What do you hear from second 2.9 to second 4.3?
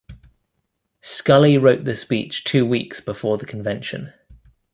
before the convention.